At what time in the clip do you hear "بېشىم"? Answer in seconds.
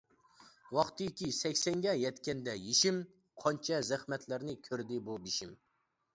5.29-5.55